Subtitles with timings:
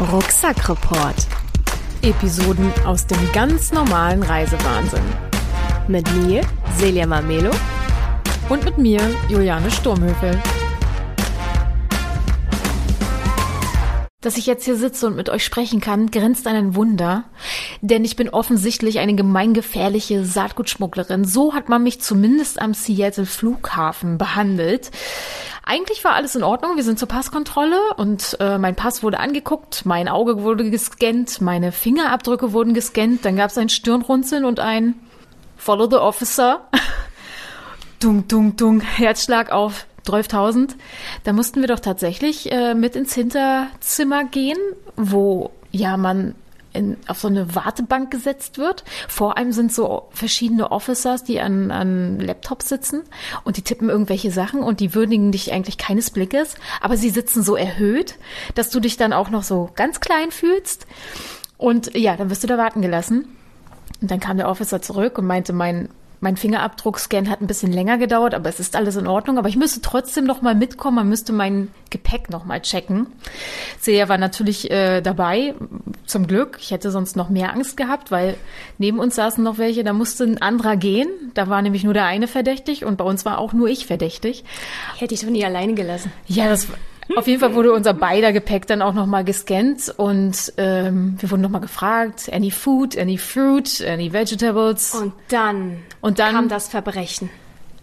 [0.00, 1.14] Rucksackreport.
[2.02, 5.04] Episoden aus dem ganz normalen Reisewahnsinn.
[5.86, 6.40] Mit mir,
[6.76, 7.52] Celia Mamelo.
[8.48, 10.36] Und mit mir, Juliane Sturmhöfel.
[14.20, 17.24] Dass ich jetzt hier sitze und mit euch sprechen kann, grenzt an ein Wunder.
[17.80, 21.24] Denn ich bin offensichtlich eine gemeingefährliche Saatgutschmugglerin.
[21.24, 24.90] So hat man mich zumindest am Seattle Flughafen behandelt.
[25.66, 26.76] Eigentlich war alles in Ordnung.
[26.76, 31.72] Wir sind zur Passkontrolle und äh, mein Pass wurde angeguckt, mein Auge wurde gescannt, meine
[31.72, 33.24] Fingerabdrücke wurden gescannt.
[33.24, 34.94] Dann gab es ein Stirnrunzeln und ein
[35.56, 36.68] Follow the Officer.
[37.98, 40.74] dung, dung, dung, Herzschlag auf 12.000.
[41.24, 44.58] Da mussten wir doch tatsächlich äh, mit ins Hinterzimmer gehen,
[44.96, 46.34] wo ja man
[46.74, 48.84] in, auf so eine Wartebank gesetzt wird.
[49.08, 53.02] Vor einem sind so verschiedene Officers, die an, an Laptops sitzen
[53.44, 57.42] und die tippen irgendwelche Sachen und die würdigen dich eigentlich keines Blickes, aber sie sitzen
[57.42, 58.18] so erhöht,
[58.54, 60.86] dass du dich dann auch noch so ganz klein fühlst.
[61.56, 63.26] Und ja, dann wirst du da warten gelassen.
[64.00, 65.88] Und dann kam der Officer zurück und meinte, mein
[66.24, 69.36] mein Fingerabdruckscan hat ein bisschen länger gedauert, aber es ist alles in Ordnung.
[69.36, 70.96] Aber ich müsste trotzdem noch mal mitkommen.
[70.96, 73.08] Man müsste mein Gepäck noch mal checken.
[73.78, 75.54] Seher war natürlich äh, dabei,
[76.06, 76.56] zum Glück.
[76.60, 78.36] Ich hätte sonst noch mehr Angst gehabt, weil
[78.78, 79.84] neben uns saßen noch welche.
[79.84, 81.08] Da musste ein anderer gehen.
[81.34, 84.44] Da war nämlich nur der eine verdächtig und bei uns war auch nur ich verdächtig.
[84.96, 86.10] Hätte ich so nie alleine gelassen.
[86.26, 86.68] Ja, das
[87.16, 91.42] auf jeden Fall wurde unser beider Gepäck dann auch nochmal gescannt und ähm, wir wurden
[91.42, 94.94] nochmal gefragt, any food, any fruit, any vegetables.
[94.94, 97.30] Und dann, und dann kam das Verbrechen.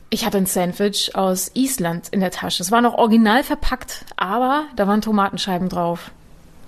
[0.10, 2.62] Ich hatte ein Sandwich aus Island in der Tasche.
[2.62, 6.12] Es war noch original verpackt, aber da waren Tomatenscheiben drauf.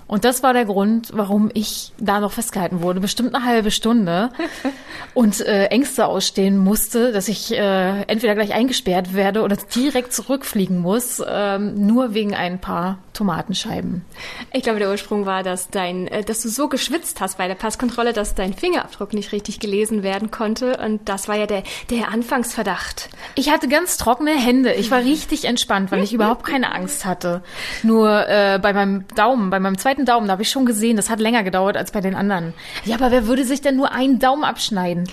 [0.06, 4.30] Und das war der Grund, warum ich da noch festgehalten wurde, bestimmt eine halbe Stunde
[5.14, 10.78] und äh, Ängste ausstehen musste, dass ich äh, entweder gleich eingesperrt werde oder direkt zurückfliegen
[10.78, 14.04] muss, ähm, nur wegen ein paar Tomatenscheiben.
[14.52, 17.54] Ich glaube, der Ursprung war, dass dein, äh, dass du so geschwitzt hast bei der
[17.54, 20.76] Passkontrolle, dass dein Fingerabdruck nicht richtig gelesen werden konnte.
[20.84, 23.08] Und das war ja der, der Anfangsverdacht.
[23.36, 24.74] Ich hatte ganz trockene Hände.
[24.74, 27.42] Ich war richtig entspannt, weil ich überhaupt keine Angst hatte.
[27.82, 31.10] Nur äh, bei meinem Daumen, bei meinem zweiten Daumen, da habe ich schon gesehen, das
[31.10, 32.52] hat länger gedauert als bei den anderen.
[32.84, 35.08] Ja, aber wer würde sich denn nur einen Daumen abschneiden?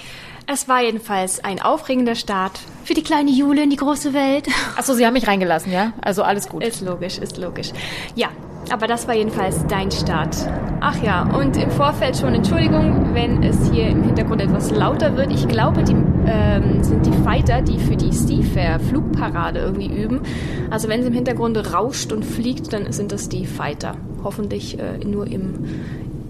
[0.47, 4.47] Es war jedenfalls ein aufregender Start für die kleine Jule in die große Welt.
[4.75, 5.93] Achso, Sie haben mich reingelassen, ja?
[6.01, 6.63] Also alles gut.
[6.63, 7.71] Ist logisch, ist logisch.
[8.15, 8.29] Ja,
[8.71, 10.35] aber das war jedenfalls dein Start.
[10.79, 15.31] Ach ja, und im Vorfeld schon Entschuldigung, wenn es hier im Hintergrund etwas lauter wird.
[15.31, 15.95] Ich glaube, die
[16.25, 20.21] ähm, sind die Fighter, die für die Seafair Flugparade irgendwie üben.
[20.69, 23.95] Also wenn es im Hintergrund rauscht und fliegt, dann sind das die Fighter.
[24.23, 25.53] Hoffentlich äh, nur im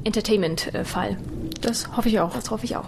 [0.04, 1.18] Entertainment-Fall.
[1.62, 2.34] Das hoffe ich auch.
[2.34, 2.86] Das hoffe ich auch.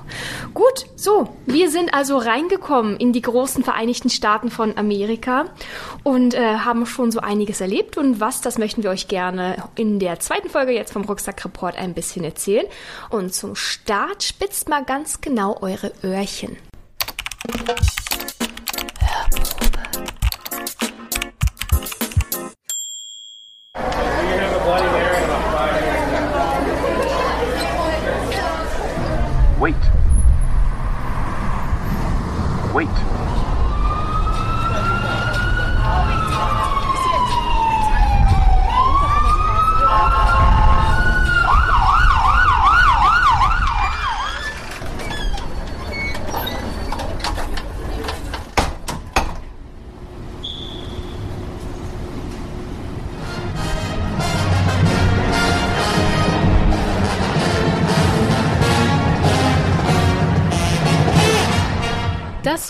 [0.54, 5.46] Gut, so, wir sind also reingekommen in die großen Vereinigten Staaten von Amerika
[6.04, 7.98] und äh, haben schon so einiges erlebt.
[7.98, 11.78] Und was, das möchten wir euch gerne in der zweiten Folge jetzt vom Rucksack Report
[11.78, 12.66] ein bisschen erzählen.
[13.10, 16.58] Und zum Start spitzt mal ganz genau eure Öhrchen.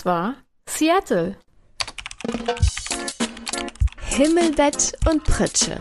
[0.04, 0.34] War
[0.66, 1.34] Seattle.
[4.02, 5.80] Himmelbett und Pritsche.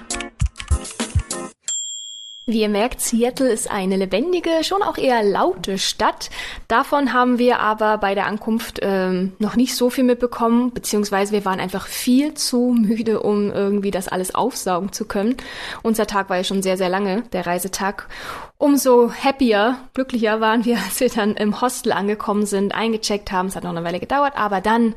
[2.46, 6.30] Wie ihr merkt, Seattle ist eine lebendige, schon auch eher laute Stadt.
[6.68, 11.46] Davon haben wir aber bei der Ankunft ähm, noch nicht so viel mitbekommen, beziehungsweise wir
[11.46, 15.38] waren einfach viel zu müde, um irgendwie das alles aufsaugen zu können.
[15.84, 18.10] Unser Tag war ja schon sehr, sehr lange, der Reisetag.
[18.58, 23.48] Umso happier, glücklicher waren wir, als wir dann im Hostel angekommen sind, eingecheckt haben.
[23.48, 24.96] Es hat noch eine Weile gedauert, aber dann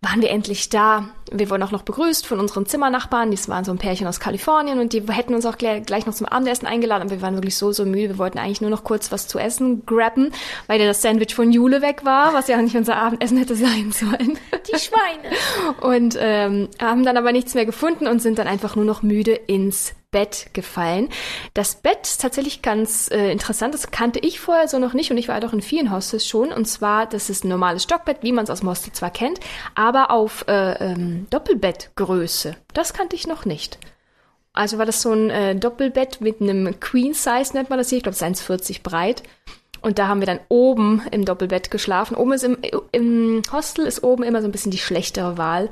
[0.00, 1.08] waren wir endlich da.
[1.30, 3.32] Wir wurden auch noch begrüßt von unseren Zimmernachbarn.
[3.32, 6.26] Das waren so ein Pärchen aus Kalifornien und die hätten uns auch gleich noch zum
[6.26, 7.02] Abendessen eingeladen.
[7.02, 8.10] Aber wir waren wirklich so, so müde.
[8.10, 10.30] Wir wollten eigentlich nur noch kurz was zu essen grabben,
[10.68, 13.90] weil ja das Sandwich von Jule weg war, was ja nicht unser Abendessen hätte sein
[13.90, 14.38] sollen.
[14.72, 15.36] Die Schweine.
[15.80, 19.32] Und ähm, haben dann aber nichts mehr gefunden und sind dann einfach nur noch müde
[19.32, 21.10] ins Bett gefallen.
[21.52, 25.18] Das Bett ist tatsächlich ganz äh, interessant, das kannte ich vorher so noch nicht und
[25.18, 26.50] ich war doch in vielen Hostels schon.
[26.50, 29.38] Und zwar, das ist ein normales Stockbett, wie man es aus dem Hostel zwar kennt,
[29.74, 32.56] aber auf äh, ähm, Doppelbettgröße.
[32.72, 33.78] Das kannte ich noch nicht.
[34.54, 37.98] Also war das so ein äh, Doppelbett mit einem Queen Size, nennt man das hier.
[37.98, 39.22] Ich glaube, es ist 1,40 breit.
[39.82, 42.16] Und da haben wir dann oben im Doppelbett geschlafen.
[42.16, 42.58] Oben ist im,
[42.92, 45.68] im Hostel ist oben immer so ein bisschen die schlechtere Wahl.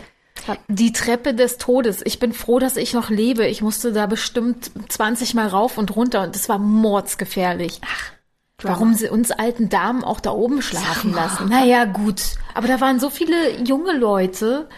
[0.69, 2.03] Die Treppe des Todes.
[2.05, 3.47] Ich bin froh, dass ich noch lebe.
[3.47, 7.81] Ich musste da bestimmt 20 Mal rauf und runter und das war mordsgefährlich.
[7.85, 8.13] Ach,
[8.63, 11.49] Warum sie uns alten Damen auch da oben schlafen lassen.
[11.49, 12.23] Naja, gut.
[12.55, 14.69] Aber da waren so viele junge Leute.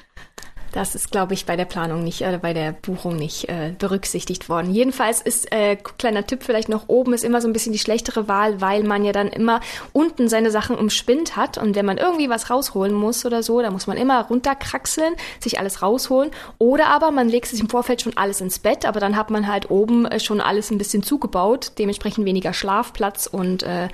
[0.79, 4.49] Das ist, glaube ich, bei der Planung nicht, äh, bei der Buchung nicht äh, berücksichtigt
[4.49, 4.73] worden.
[4.73, 8.29] Jedenfalls ist, äh, kleiner Tipp vielleicht noch, oben ist immer so ein bisschen die schlechtere
[8.29, 9.59] Wahl, weil man ja dann immer
[9.93, 13.73] unten seine Sachen umspinnt hat und wenn man irgendwie was rausholen muss oder so, da
[13.73, 18.17] muss man immer runterkraxeln, sich alles rausholen oder aber man legt sich im Vorfeld schon
[18.17, 21.73] alles ins Bett, aber dann hat man halt oben äh, schon alles ein bisschen zugebaut,
[21.81, 23.89] dementsprechend weniger Schlafplatz und äh,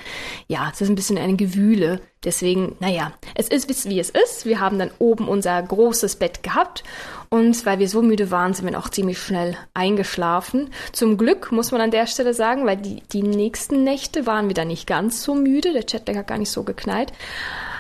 [0.49, 2.03] ja, es ist ein bisschen eine Gewühle.
[2.25, 4.47] Deswegen, naja, es ist wie es ist.
[4.47, 6.85] Wir haben dann oben unser großes Bett gehabt
[7.29, 10.71] und weil wir so müde waren, sind wir auch ziemlich schnell eingeschlafen.
[10.93, 14.55] Zum Glück muss man an der Stelle sagen, weil die, die nächsten Nächte waren wir
[14.55, 15.73] dann nicht ganz so müde.
[15.73, 17.13] Der Chatlag hat gar nicht so geknallt.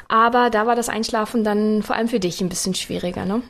[0.08, 3.43] Aber da war das Einschlafen dann vor allem für dich ein bisschen schwieriger, ne?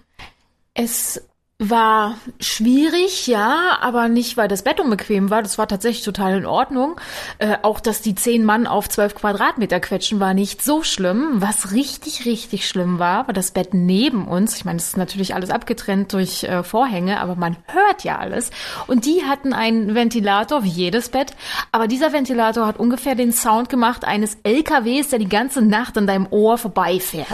[0.74, 1.22] Es
[1.60, 5.40] war schwierig, ja, aber nicht, weil das Bett unbequem war.
[5.40, 7.00] Das war tatsächlich total in Ordnung.
[7.38, 11.34] Äh, auch, dass die zehn Mann auf zwölf Quadratmeter quetschen, war nicht so schlimm.
[11.36, 14.56] Was richtig, richtig schlimm war, war das Bett neben uns.
[14.56, 18.50] Ich meine, es ist natürlich alles abgetrennt durch äh, Vorhänge, aber man hört ja alles.
[18.88, 21.34] Und die hatten einen Ventilator, wie jedes Bett.
[21.70, 26.08] Aber dieser Ventilator hat ungefähr den Sound gemacht eines LKWs, der die ganze Nacht an
[26.08, 27.28] deinem Ohr vorbeifährt.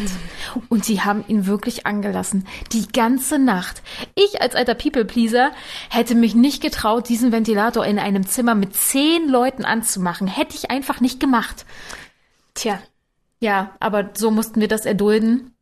[0.69, 2.46] Und sie haben ihn wirklich angelassen.
[2.72, 3.82] Die ganze Nacht.
[4.15, 5.53] Ich als alter People-Pleaser
[5.89, 10.27] hätte mich nicht getraut, diesen Ventilator in einem Zimmer mit zehn Leuten anzumachen.
[10.27, 11.65] Hätte ich einfach nicht gemacht.
[12.55, 12.81] Tja.
[13.41, 15.55] Ja, aber so mussten wir das erdulden.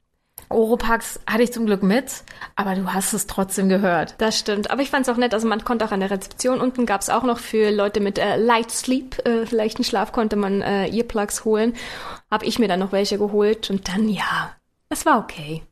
[0.51, 2.23] Oropax hatte ich zum Glück mit,
[2.57, 4.15] aber du hast es trotzdem gehört.
[4.19, 4.71] Das stimmt.
[4.71, 5.35] Aber ich fand es auch nett.
[5.35, 8.19] Also man konnte auch an der Rezeption unten gab es auch noch für Leute mit
[8.19, 11.75] äh, Light Sleep, äh, vielleicht einen Schlaf, konnte man äh, Earplugs holen.
[12.31, 14.55] Hab ich mir dann noch welche geholt und dann ja,
[14.89, 15.63] es war okay.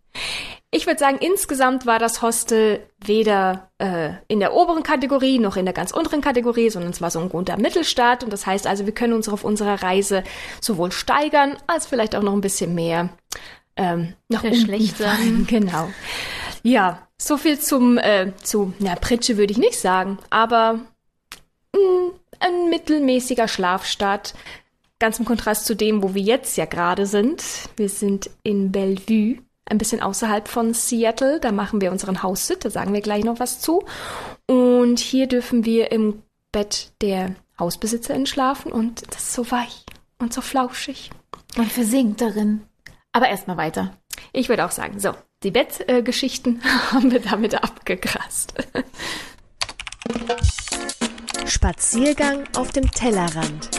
[0.76, 5.64] Ich würde sagen, insgesamt war das Hostel weder äh, in der oberen Kategorie noch in
[5.64, 8.22] der ganz unteren Kategorie, sondern es war so ein guter Mittelstart.
[8.22, 10.22] Und das heißt also, wir können uns auf unserer Reise
[10.60, 13.08] sowohl steigern als vielleicht auch noch ein bisschen mehr
[13.76, 15.46] ähm, noch verschlechtern.
[15.48, 15.88] Genau.
[16.62, 20.80] Ja, so viel zum äh, zu na Pritsche würde ich nicht sagen, aber
[21.74, 24.34] mh, mm, ein mittelmäßiger Schlafstart.
[24.98, 27.42] Ganz im Kontrast zu dem, wo wir jetzt ja gerade sind.
[27.76, 31.40] Wir sind in Bellevue ein bisschen außerhalb von Seattle.
[31.40, 33.84] Da machen wir unseren Haussit, da sagen wir gleich noch was zu.
[34.46, 36.22] Und hier dürfen wir im
[36.52, 39.84] Bett der Hausbesitzerin schlafen und das ist so weich
[40.18, 41.10] und so flauschig.
[41.56, 42.62] Man versinkt darin.
[43.12, 43.96] Aber erstmal weiter.
[44.32, 48.54] Ich würde auch sagen, so, die Bettgeschichten äh, haben wir damit abgegrast.
[51.46, 53.70] Spaziergang auf dem Tellerrand.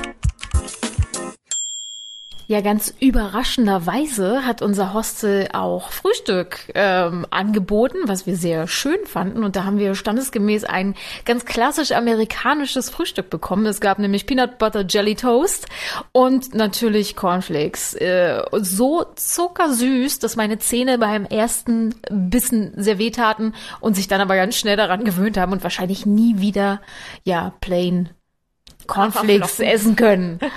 [2.50, 9.44] Ja, ganz überraschenderweise hat unser Hostel auch Frühstück ähm, angeboten, was wir sehr schön fanden.
[9.44, 10.96] Und da haben wir standesgemäß ein
[11.26, 13.66] ganz klassisch amerikanisches Frühstück bekommen.
[13.66, 15.66] Es gab nämlich Peanut Butter Jelly Toast
[16.14, 17.96] und natürlich Cornflakes.
[17.96, 24.38] Äh, so zuckersüß, dass meine Zähne beim ersten Bissen sehr wehtaten und sich dann aber
[24.38, 26.80] ganz schnell daran gewöhnt haben und wahrscheinlich nie wieder,
[27.26, 28.07] ja, plain
[28.88, 30.40] Cornflakes essen können.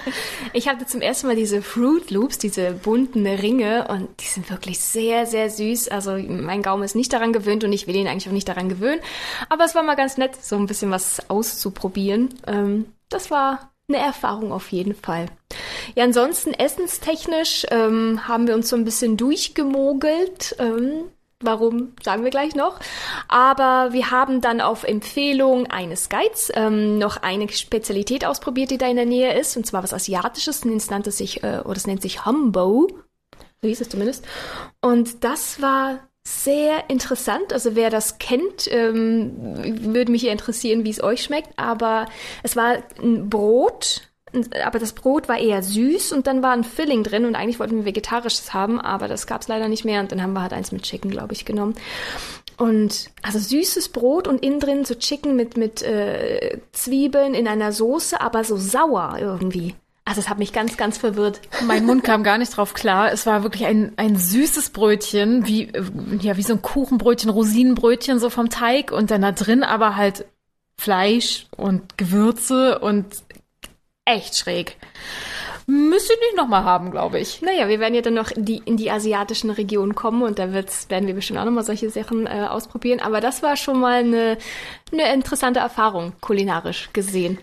[0.52, 4.80] Ich hatte zum ersten Mal diese Fruit Loops, diese bunten Ringe und die sind wirklich
[4.80, 5.88] sehr, sehr süß.
[5.88, 8.68] Also mein Gaumen ist nicht daran gewöhnt und ich will ihn eigentlich auch nicht daran
[8.68, 9.00] gewöhnen.
[9.48, 12.30] Aber es war mal ganz nett, so ein bisschen was auszuprobieren.
[12.48, 15.26] Ähm, das war eine Erfahrung auf jeden Fall.
[15.94, 20.56] Ja, ansonsten essenstechnisch ähm, haben wir uns so ein bisschen durchgemogelt.
[20.58, 21.10] Ähm,
[21.42, 22.78] Warum, sagen wir gleich noch.
[23.28, 28.86] Aber wir haben dann auf Empfehlung eines Guides ähm, noch eine Spezialität ausprobiert, die da
[28.86, 30.66] in der Nähe ist, und zwar was Asiatisches.
[30.66, 32.88] Es nannte sich, äh, oder es nennt sich Humbo.
[33.62, 34.26] So hieß es zumindest.
[34.82, 37.54] Und das war sehr interessant.
[37.54, 41.58] Also wer das kennt, ähm, würde mich hier interessieren, wie es euch schmeckt.
[41.58, 42.06] Aber
[42.42, 44.09] es war ein Brot
[44.64, 47.76] aber das Brot war eher süß und dann war ein Filling drin und eigentlich wollten
[47.76, 50.52] wir vegetarisches haben, aber das gab es leider nicht mehr und dann haben wir halt
[50.52, 51.74] eins mit Chicken, glaube ich, genommen.
[52.56, 57.72] Und also süßes Brot und innen drin so Chicken mit mit äh, Zwiebeln in einer
[57.72, 59.74] Soße, aber so sauer irgendwie.
[60.04, 61.40] Also es hat mich ganz, ganz verwirrt.
[61.66, 63.12] Mein Mund kam gar nicht drauf klar.
[63.12, 65.84] Es war wirklich ein, ein süßes Brötchen, wie, äh,
[66.20, 70.26] ja, wie so ein Kuchenbrötchen, Rosinenbrötchen so vom Teig und dann da drin aber halt
[70.76, 73.06] Fleisch und Gewürze und
[74.14, 74.76] echt schräg.
[75.66, 77.42] müsste ich nicht nochmal haben, glaube ich.
[77.42, 80.52] Naja, wir werden ja dann noch in die, in die asiatischen Regionen kommen und da
[80.52, 83.00] wird's, werden wir bestimmt auch nochmal solche Sachen äh, ausprobieren.
[83.00, 84.38] Aber das war schon mal eine,
[84.92, 87.38] eine interessante Erfahrung, kulinarisch gesehen.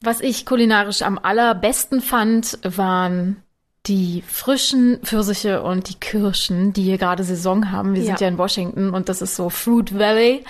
[0.00, 3.42] Was ich kulinarisch am allerbesten fand, waren
[3.86, 7.94] die frischen Pfirsiche und die Kirschen, die hier gerade Saison haben.
[7.94, 8.06] Wir Ja.
[8.06, 10.44] sind ja in Washington und das ist so Fruit Valley.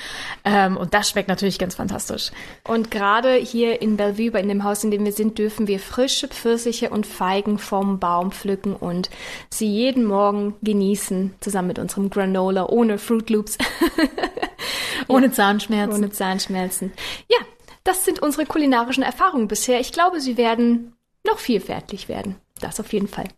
[0.44, 2.30] Ähm, und das schmeckt natürlich ganz fantastisch.
[2.68, 5.80] Und gerade hier in Bellevue, bei- in dem Haus, in dem wir sind, dürfen wir
[5.80, 9.08] frische Pfirsiche und Feigen vom Baum pflücken und
[9.48, 13.56] sie jeden Morgen genießen, zusammen mit unserem Granola, ohne Fruit Loops,
[15.08, 15.96] Ohne Zahnschmerzen.
[15.96, 16.92] ohne Zahnschmerzen.
[17.28, 17.38] Ja,
[17.84, 19.80] das sind unsere kulinarischen Erfahrungen bisher.
[19.80, 20.92] Ich glaube, sie werden
[21.26, 22.36] noch vielfältig werden.
[22.62, 23.28] Das auf jeden Fall.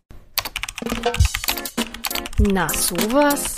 [2.37, 3.55] Na, sowas.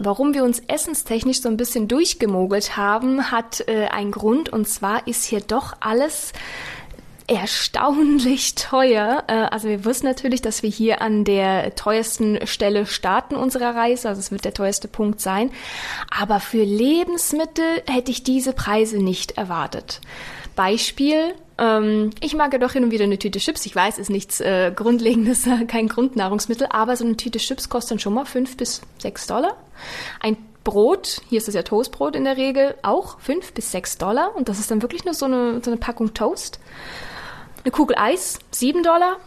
[0.00, 4.48] Warum wir uns essenstechnisch so ein bisschen durchgemogelt haben, hat äh, einen Grund.
[4.48, 6.32] Und zwar ist hier doch alles
[7.26, 9.24] erstaunlich teuer.
[9.26, 14.08] Äh, also wir wussten natürlich, dass wir hier an der teuersten Stelle starten unserer Reise.
[14.08, 15.50] Also es wird der teuerste Punkt sein.
[16.16, 20.00] Aber für Lebensmittel hätte ich diese Preise nicht erwartet.
[20.58, 21.34] Beispiel.
[21.56, 23.64] Ähm, ich mag ja doch hin und wieder eine Tüte Chips.
[23.64, 27.98] Ich weiß, ist nichts äh, Grundlegendes, kein Grundnahrungsmittel, aber so eine Tüte Chips kostet dann
[28.00, 29.56] schon mal fünf bis sechs Dollar.
[30.18, 34.34] Ein Brot, hier ist das ja Toastbrot in der Regel, auch fünf bis sechs Dollar.
[34.34, 36.58] Und das ist dann wirklich nur so eine, so eine Packung Toast.
[37.62, 39.18] Eine Kugel Eis, sieben Dollar.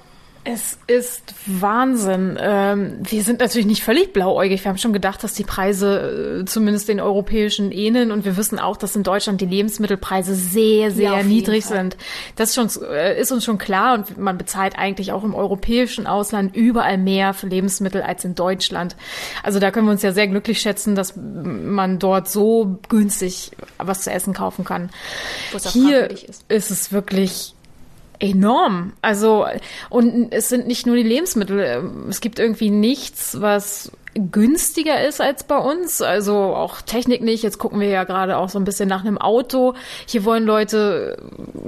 [0.44, 2.36] Es ist Wahnsinn.
[2.42, 4.64] Ähm, wir sind natürlich nicht völlig blauäugig.
[4.64, 8.12] Wir haben schon gedacht, dass die Preise äh, zumindest den europäischen ähneln.
[8.12, 11.96] Und wir wissen auch, dass in Deutschland die Lebensmittelpreise sehr, sehr jeden niedrig sind.
[12.38, 13.94] Das ist, schon, äh, ist uns schon klar.
[13.94, 18.96] Und man bezahlt eigentlich auch im europäischen Ausland überall mehr für Lebensmittel als in Deutschland.
[19.44, 24.02] Also da können wir uns ja sehr glücklich schätzen, dass man dort so günstig was
[24.02, 24.90] zu essen kaufen kann.
[25.72, 26.10] Hier
[26.48, 27.54] ist es wirklich
[28.22, 28.94] enorm.
[29.02, 29.46] Also,
[29.90, 31.92] und es sind nicht nur die Lebensmittel.
[32.10, 36.02] Es gibt irgendwie nichts, was günstiger ist als bei uns.
[36.02, 37.44] Also auch Technik nicht.
[37.44, 39.74] Jetzt gucken wir ja gerade auch so ein bisschen nach einem Auto.
[40.06, 41.18] Hier wollen Leute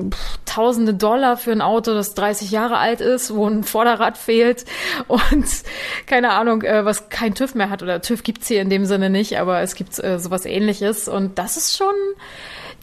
[0.10, 4.66] pff, tausende Dollar für ein Auto, das 30 Jahre alt ist, wo ein Vorderrad fehlt
[5.08, 5.46] und
[6.06, 7.82] keine Ahnung, äh, was kein TÜV mehr hat.
[7.82, 11.08] Oder TÜV gibt's hier in dem Sinne nicht, aber es gibt äh, sowas ähnliches.
[11.08, 11.96] Und das ist schon,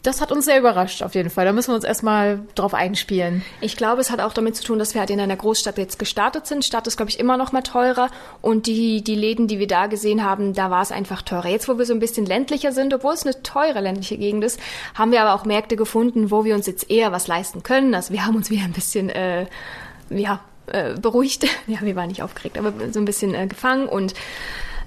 [0.03, 1.45] das hat uns sehr überrascht auf jeden Fall.
[1.45, 3.43] Da müssen wir uns erstmal drauf einspielen.
[3.61, 5.99] Ich glaube, es hat auch damit zu tun, dass wir halt in einer Großstadt jetzt
[5.99, 6.65] gestartet sind.
[6.65, 8.09] Stadt ist, glaube ich, immer noch mal teurer.
[8.41, 11.49] Und die, die Läden, die wir da gesehen haben, da war es einfach teurer.
[11.49, 14.59] Jetzt, wo wir so ein bisschen ländlicher sind, obwohl es eine teure ländliche Gegend ist,
[14.95, 17.93] haben wir aber auch Märkte gefunden, wo wir uns jetzt eher was leisten können.
[17.93, 19.45] Also wir haben uns wieder ein bisschen, äh,
[20.09, 21.45] ja, äh, beruhigt.
[21.67, 24.13] Ja, wir waren nicht aufgeregt, aber so ein bisschen äh, gefangen und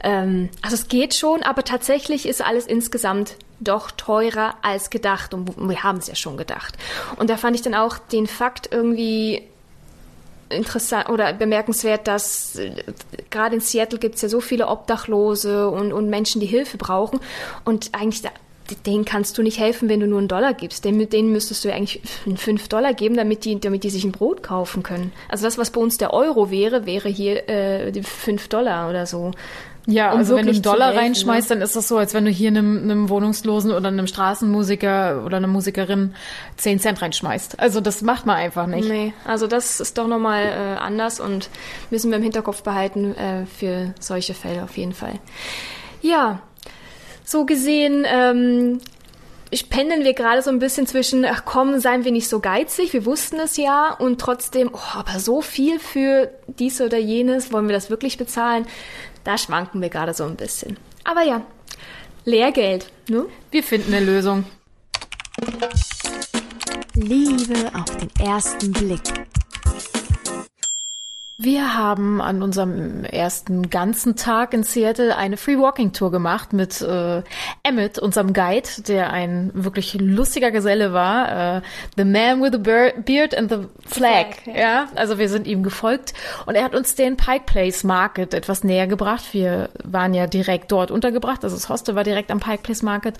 [0.03, 5.35] ähm, also es geht schon, aber tatsächlich ist alles insgesamt doch teurer als gedacht.
[5.35, 6.77] Und wir haben es ja schon gedacht.
[7.17, 9.43] Und da fand ich dann auch den Fakt irgendwie
[10.49, 12.71] interessant oder bemerkenswert, dass äh,
[13.31, 17.21] gerade in Seattle gibt es ja so viele Obdachlose und, und Menschen, die Hilfe brauchen.
[17.65, 18.31] Und eigentlich, da,
[18.87, 20.85] denen kannst du nicht helfen, wenn du nur einen Dollar gibst.
[20.85, 22.01] Denen, denen müsstest du ja eigentlich
[22.37, 25.13] fünf Dollar geben, damit die, damit die sich ein Brot kaufen können.
[25.29, 29.33] Also das, was bei uns der Euro wäre, wäre hier äh, fünf Dollar oder so.
[29.87, 31.57] Ja, Um also wenn du einen Dollar helfen, reinschmeißt, ne?
[31.57, 35.37] dann ist das so, als wenn du hier einem, einem Wohnungslosen oder einem Straßenmusiker oder
[35.37, 36.15] einer Musikerin
[36.57, 37.61] 10 Cent reinschmeißt.
[37.61, 38.89] Also das macht man einfach nicht.
[38.89, 41.51] Nee, also das ist doch nochmal äh, anders und
[41.91, 45.19] müssen wir im Hinterkopf behalten äh, für solche Fälle auf jeden Fall.
[46.01, 46.41] Ja,
[47.25, 48.79] so gesehen ähm,
[49.51, 52.93] ich- pendeln wir gerade so ein bisschen zwischen, ach komm, seien wir nicht so geizig,
[52.95, 57.69] wir wussten es ja und trotzdem, oh, aber so viel für dies oder jenes, wollen
[57.69, 58.67] wir das wirklich bezahlen?
[59.25, 60.77] Da schwanken wir gerade so ein bisschen.
[61.03, 61.43] Aber ja,
[62.25, 63.27] Lehrgeld, ne?
[63.51, 64.45] Wir finden eine Lösung.
[66.95, 69.01] Liebe auf den ersten Blick.
[71.45, 76.81] Wir haben an unserem ersten ganzen Tag in Seattle eine Free Walking Tour gemacht mit
[76.81, 77.23] äh,
[77.63, 81.57] Emmett, unserem Guide, der ein wirklich lustiger Geselle war.
[81.59, 81.63] Äh,
[81.99, 84.37] the Man with the Bear- Beard and the Flag.
[84.43, 84.87] Flag, ja.
[84.95, 86.15] also wir sind ihm gefolgt
[86.47, 89.35] und er hat uns den Pike Place Market etwas näher gebracht.
[89.35, 93.19] Wir waren ja direkt dort untergebracht, also das Hostel war direkt am Pike Place Market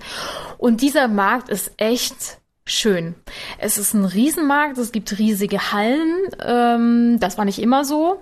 [0.57, 3.15] und dieser Markt ist echt schön.
[3.57, 6.11] Es ist ein Riesenmarkt, es gibt riesige Hallen.
[6.43, 8.19] Ähm, das war nicht immer so.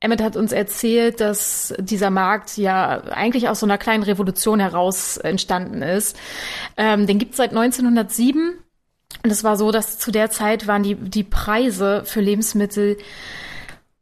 [0.00, 5.16] Emmett hat uns erzählt, dass dieser Markt ja eigentlich aus so einer kleinen Revolution heraus
[5.16, 6.16] entstanden ist.
[6.76, 8.58] Ähm, den gibt's seit 1907.
[9.22, 12.98] Und es war so, dass zu der Zeit waren die, die Preise für Lebensmittel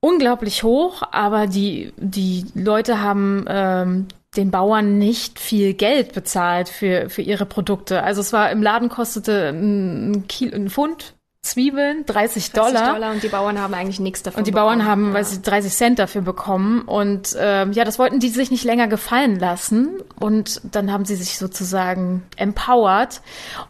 [0.01, 7.11] unglaublich hoch, aber die, die Leute haben ähm, den Bauern nicht viel Geld bezahlt für,
[7.11, 8.03] für ihre Produkte.
[8.03, 12.93] Also es war im Laden kostete ein, Kilo, ein Pfund Zwiebeln, 30 30 Dollar.
[12.93, 14.91] Dollar und die Bauern haben eigentlich nichts davon Und die Bauern bekommen.
[14.91, 15.15] haben, ja.
[15.15, 16.83] weiß ich, 30 Cent dafür bekommen.
[16.83, 20.01] Und ähm, ja, das wollten die sich nicht länger gefallen lassen.
[20.21, 23.23] Und dann haben sie sich sozusagen empowered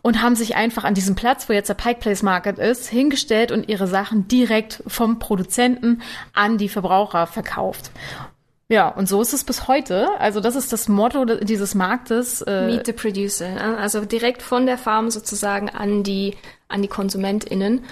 [0.02, 3.50] und haben sich einfach an diesem Platz, wo jetzt der Pike Place Market ist, hingestellt
[3.50, 6.02] und ihre Sachen direkt vom Produzenten
[6.35, 7.90] an die Verbraucher verkauft.
[8.73, 10.09] Ja, und so ist es bis heute.
[10.19, 12.41] Also das ist das Motto dieses Marktes.
[12.41, 13.50] Äh, Meet the Producer.
[13.50, 13.76] ne?
[13.76, 16.38] Also direkt von der Farm sozusagen an die,
[16.69, 17.83] an die KonsumentInnen.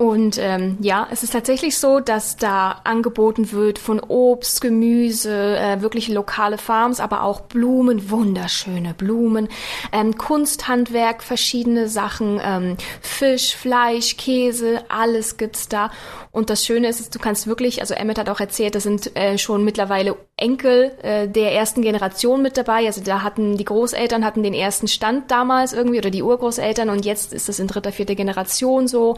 [0.00, 5.82] Und ähm, ja, es ist tatsächlich so, dass da angeboten wird von Obst, Gemüse, äh,
[5.82, 9.48] wirklich lokale Farms, aber auch Blumen, wunderschöne Blumen,
[9.92, 15.90] ähm, Kunsthandwerk, verschiedene Sachen, ähm, Fisch, Fleisch, Käse, alles gibt's da.
[16.30, 19.36] Und das Schöne ist, du kannst wirklich, also Emmett hat auch erzählt, das sind äh,
[19.36, 22.86] schon mittlerweile Enkel äh, der ersten Generation mit dabei.
[22.86, 27.04] Also da hatten die Großeltern hatten den ersten Stand damals irgendwie oder die Urgroßeltern und
[27.04, 29.16] jetzt ist das in dritter, vierter Generation so.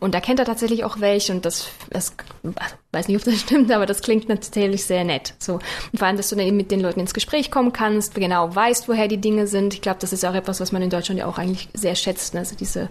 [0.00, 2.14] Und da kennt er tatsächlich auch welche und das, das
[2.92, 5.34] weiß nicht, ob das stimmt, aber das klingt natürlich sehr nett.
[5.38, 8.14] So und vor allem, dass du dann eben mit den Leuten ins Gespräch kommen kannst,
[8.14, 9.74] genau weißt, woher die Dinge sind.
[9.74, 12.34] Ich glaube, das ist auch etwas, was man in Deutschland ja auch eigentlich sehr schätzt.
[12.34, 12.40] Ne?
[12.40, 12.88] Also diese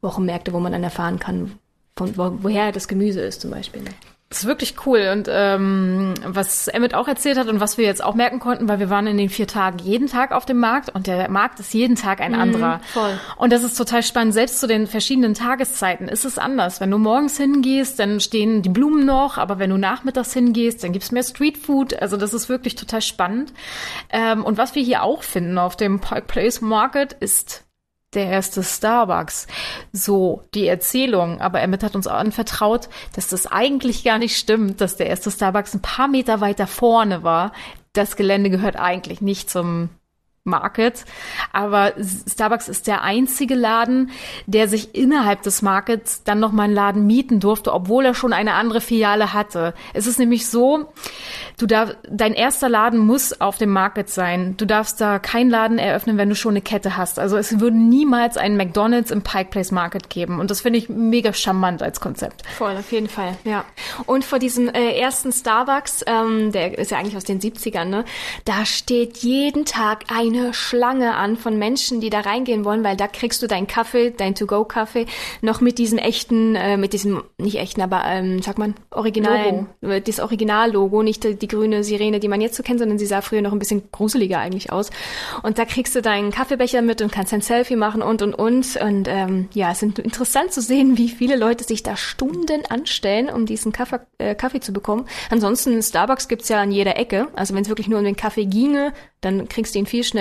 [0.00, 1.58] Wochenmärkte, wo man dann erfahren kann,
[1.96, 3.82] von wo, woher das Gemüse ist zum Beispiel.
[3.82, 3.90] Ne?
[4.30, 5.10] Das ist wirklich cool.
[5.12, 8.78] Und ähm, was Emmett auch erzählt hat und was wir jetzt auch merken konnten, weil
[8.78, 11.74] wir waren in den vier Tagen jeden Tag auf dem Markt und der Markt ist
[11.74, 12.80] jeden Tag ein anderer.
[12.92, 13.18] voll.
[13.36, 14.32] Und das ist total spannend.
[14.32, 16.80] Selbst zu den verschiedenen Tageszeiten ist es anders.
[16.80, 20.92] Wenn du morgens hingehst, dann stehen die Blumen noch, aber wenn du nachmittags hingehst, dann
[20.92, 22.00] gibt's mehr Streetfood.
[22.00, 23.52] Also das ist wirklich total spannend.
[24.10, 27.64] Ähm, und was wir hier auch finden auf dem Park Place Market ist
[28.14, 29.46] der erste Starbucks.
[29.92, 31.40] So die Erzählung.
[31.40, 35.74] Aber Emmett hat uns anvertraut, dass das eigentlich gar nicht stimmt, dass der erste Starbucks
[35.74, 37.52] ein paar Meter weiter vorne war.
[37.92, 39.90] Das Gelände gehört eigentlich nicht zum
[40.44, 41.04] Market.
[41.52, 41.92] Aber
[42.26, 44.10] Starbucks ist der einzige Laden,
[44.46, 48.32] der sich innerhalb des Markets dann noch mal einen Laden mieten durfte, obwohl er schon
[48.32, 49.74] eine andere Filiale hatte.
[49.92, 50.90] Es ist nämlich so,
[51.58, 54.56] du darf, dein erster Laden muss auf dem Market sein.
[54.56, 57.18] Du darfst da keinen Laden eröffnen, wenn du schon eine Kette hast.
[57.18, 60.40] Also es würde niemals einen McDonald's im Pike Place Market geben.
[60.40, 62.46] Und das finde ich mega charmant als Konzept.
[62.56, 63.66] Voll, auf jeden Fall, ja.
[64.06, 68.06] Und vor diesem äh, ersten Starbucks, ähm, der ist ja eigentlich aus den 70ern, ne?
[68.46, 73.06] Da steht jeden Tag eine Schlange an von Menschen, die da reingehen wollen, weil da
[73.06, 75.06] kriegst du deinen Kaffee, dein To-Go-Kaffee,
[75.42, 80.00] noch mit diesem echten, äh, mit diesem, nicht echten, aber, ähm, sag man, Original, äh,
[80.00, 83.20] das Original-Logo, nicht die, die grüne Sirene, die man jetzt so kennt, sondern sie sah
[83.20, 84.90] früher noch ein bisschen gruseliger eigentlich aus.
[85.42, 88.76] Und da kriegst du deinen Kaffeebecher mit und kannst ein Selfie machen und, und, und.
[88.76, 93.28] Und ähm, ja, es ist interessant zu sehen, wie viele Leute sich da Stunden anstellen,
[93.28, 95.06] um diesen Kaffee, äh, Kaffee zu bekommen.
[95.30, 97.28] Ansonsten, Starbucks gibt's ja an jeder Ecke.
[97.34, 100.19] Also wenn es wirklich nur um den Kaffee ginge, dann kriegst du ihn viel schneller,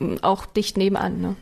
[0.00, 1.20] m, auch dicht nebenan.
[1.20, 1.36] Ne?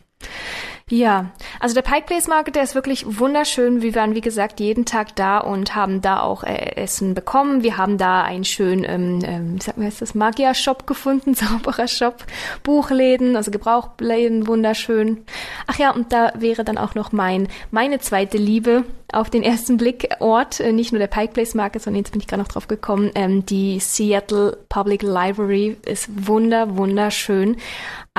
[0.89, 3.81] Ja, also der Pike Place Market, der ist wirklich wunderschön.
[3.81, 7.61] Wir waren, wie gesagt, jeden Tag da und haben da auch äh, Essen bekommen.
[7.61, 12.23] Wir haben da einen schönen, ähm, ähm, sagt man jetzt das, Magier-Shop gefunden, sauberer Shop,
[12.63, 15.25] Buchläden, also Gebrauchläden, wunderschön.
[15.67, 19.75] Ach ja, und da wäre dann auch noch mein, meine zweite Liebe auf den ersten
[19.75, 22.49] Blick Ort, äh, nicht nur der Pike Place Market, sondern jetzt bin ich gerade noch
[22.49, 27.57] drauf gekommen, ähm, die Seattle Public Library ist wunder, wunderschön.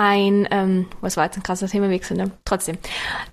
[0.00, 2.30] Ein, ähm, was war jetzt ein krasser Themawechsel, ne?
[2.44, 2.78] Trotzdem.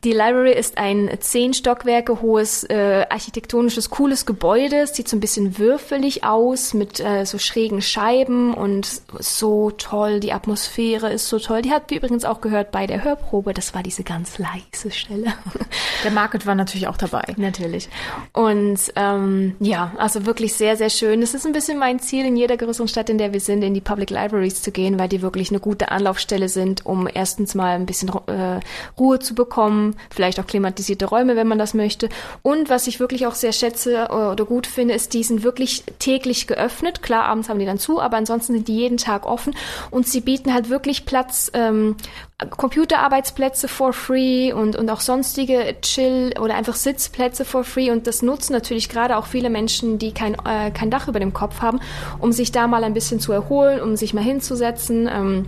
[0.04, 4.78] Die Library ist ein zehn Stockwerke hohes, äh, architektonisches, cooles Gebäude.
[4.78, 8.88] Es sieht so ein bisschen würfelig aus mit äh, so schrägen Scheiben und
[9.20, 10.20] so toll.
[10.20, 11.62] Die Atmosphäre ist so toll.
[11.62, 13.54] Die hat wir übrigens auch gehört bei der Hörprobe.
[13.54, 15.34] Das war diese ganz leise Stelle.
[16.04, 17.36] Der Market war natürlich auch dabei.
[17.38, 17.90] Natürlich.
[18.34, 21.22] Und ähm, ja, also wirklich sehr, sehr schön.
[21.22, 23.76] Es ist ein bisschen mein Ziel, in jeder größeren Stadt, in der wir sind, in
[23.76, 27.76] die Public Libraries zu gehen, weil die wirklich eine gute Anlaufstelle sind, um erstens mal
[27.76, 28.60] ein bisschen äh,
[28.98, 32.10] Ruhe zu bekommen, vielleicht auch klimatisierte Räume, wenn man das möchte.
[32.42, 36.48] Und was ich wirklich auch sehr schätze oder gut finde, ist, die sind wirklich täglich
[36.48, 37.04] geöffnet.
[37.04, 39.56] Klar, abends haben die dann zu, aber ansonsten sind die jeden Tag offen
[39.92, 41.96] und sie bieten halt wirklich Platz, ähm,
[42.38, 47.92] Computerarbeitsplätze for free und, und auch sonstige Chill- oder einfach Sitzplätze for free.
[47.92, 51.34] Und das nutzen natürlich gerade auch viele Menschen, die kein, äh, kein Dach über dem
[51.34, 51.80] Kopf haben,
[52.20, 55.10] um sich da mal ein bisschen zu erholen, um sich mal hinzusetzen.
[55.12, 55.46] Ähm,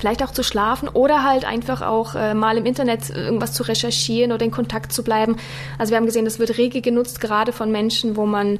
[0.00, 4.32] vielleicht auch zu schlafen oder halt einfach auch äh, mal im Internet irgendwas zu recherchieren
[4.32, 5.36] oder in Kontakt zu bleiben.
[5.78, 8.58] Also wir haben gesehen, das wird rege genutzt, gerade von Menschen, wo man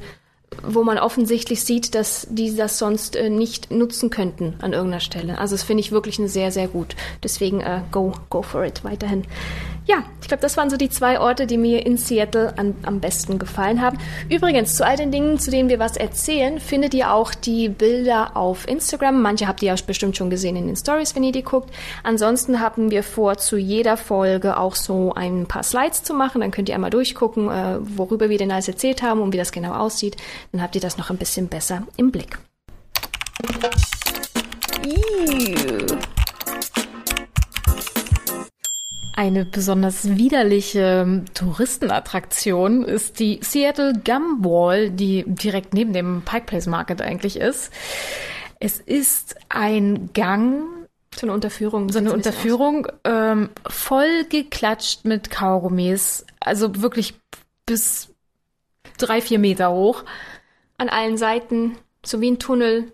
[0.63, 5.37] wo man offensichtlich sieht, dass die das sonst äh, nicht nutzen könnten an irgendeiner Stelle.
[5.37, 6.95] Also das finde ich wirklich eine sehr, sehr gut.
[7.23, 9.23] Deswegen äh, go, go for it weiterhin.
[9.85, 12.99] Ja, ich glaube, das waren so die zwei Orte, die mir in Seattle an, am
[12.99, 13.97] besten gefallen haben.
[14.29, 18.37] Übrigens, zu all den Dingen, zu denen wir was erzählen, findet ihr auch die Bilder
[18.37, 19.21] auf Instagram.
[19.21, 21.73] Manche habt ihr ja bestimmt schon gesehen in den Stories, wenn ihr die guckt.
[22.03, 26.41] Ansonsten haben wir vor, zu jeder Folge auch so ein paar Slides zu machen.
[26.41, 29.51] Dann könnt ihr einmal durchgucken, äh, worüber wir denn alles erzählt haben und wie das
[29.51, 30.15] genau aussieht.
[30.51, 32.37] Dann habt ihr das noch ein bisschen besser im Blick.
[34.85, 36.20] Ew.
[39.21, 46.65] Eine besonders widerliche Touristenattraktion ist die Seattle Gum Wall, die direkt neben dem Pike Place
[46.65, 47.71] Market eigentlich ist.
[48.59, 50.63] Es ist ein Gang,
[51.13, 51.89] so eine Unterführung.
[51.89, 56.25] So eine Unterführung, ähm, voll geklatscht mit Kaugummis.
[56.39, 57.13] Also wirklich
[57.67, 58.11] bis
[58.97, 60.03] drei, vier Meter hoch.
[60.79, 62.91] An allen Seiten, so wie ein Tunnel.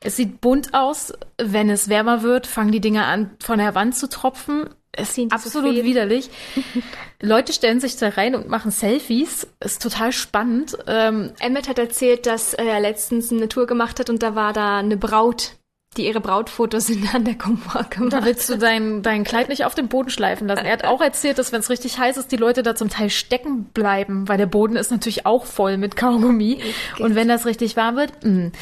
[0.00, 1.14] Es sieht bunt aus.
[1.38, 4.68] Wenn es wärmer wird, fangen die Dinger an, von der Wand zu tropfen.
[4.92, 6.30] Es ist absolut so widerlich.
[7.20, 9.46] Leute stellen sich da rein und machen Selfies.
[9.60, 10.76] Ist total spannend.
[10.86, 14.78] Ähm, Emmett hat erzählt, dass er letztens eine Tour gemacht hat und da war da
[14.78, 15.52] eine Braut,
[15.96, 19.64] die ihre Brautfotos in an der Comwalk gemacht Da willst du dein, dein Kleid nicht
[19.64, 20.64] auf dem Boden schleifen lassen.
[20.64, 23.10] Er hat auch erzählt, dass wenn es richtig heiß ist, die Leute da zum Teil
[23.10, 26.60] stecken bleiben, weil der Boden ist natürlich auch voll mit Kaugummi.
[26.94, 27.02] Okay.
[27.02, 28.30] Und wenn das richtig warm wird, mh.
[28.30, 28.52] Hm.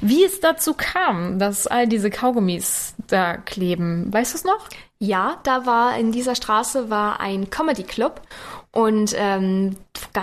[0.00, 4.68] wie es dazu kam, dass all diese Kaugummis da kleben, weißt du es noch?
[4.98, 8.22] Ja, da war in dieser Straße war ein Comedy Club
[8.72, 9.76] und ähm,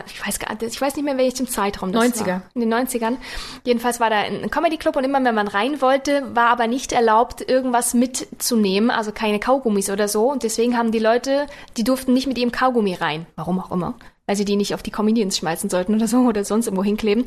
[0.07, 2.27] ich weiß gar ich weiß nicht mehr, welchem Zeitraum das 90er.
[2.27, 2.41] war.
[2.55, 3.17] In den 90ern.
[3.65, 6.91] Jedenfalls war da ein Comedy Club und immer wenn man rein wollte, war aber nicht
[6.91, 10.31] erlaubt, irgendwas mitzunehmen, also keine Kaugummis oder so.
[10.31, 11.45] Und deswegen haben die Leute,
[11.77, 13.27] die durften nicht mit ihrem Kaugummi rein.
[13.35, 13.93] Warum auch immer
[14.25, 17.25] weil sie die nicht auf die Comedians schmeißen sollten oder so oder sonst irgendwo hinkleben.